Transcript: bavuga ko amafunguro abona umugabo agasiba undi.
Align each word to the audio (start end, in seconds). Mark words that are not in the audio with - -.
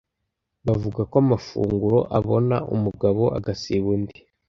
bavuga 0.67 1.01
ko 1.09 1.15
amafunguro 1.23 1.99
abona 2.19 2.55
umugabo 2.75 3.23
agasiba 3.37 3.87
undi. 3.95 4.17